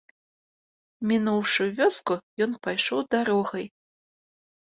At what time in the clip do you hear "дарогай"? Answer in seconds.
3.17-3.65